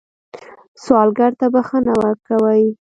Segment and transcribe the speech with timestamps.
[0.83, 2.63] سوالګر ته بښنه ورکوئ